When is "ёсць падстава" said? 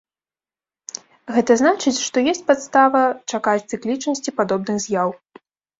2.33-3.05